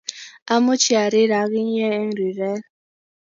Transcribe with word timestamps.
Amuchi 0.53 0.93
arir 1.03 1.31
ak 1.41 1.51
inye 1.61 1.85
eng 1.99 2.11
rirek 2.17 2.63